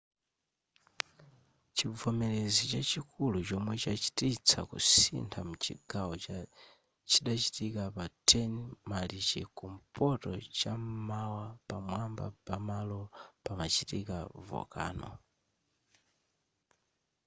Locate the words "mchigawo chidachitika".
5.49-7.83